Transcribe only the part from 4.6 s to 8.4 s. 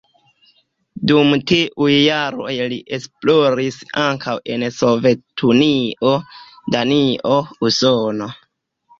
Sovetunio, Danio, Usono.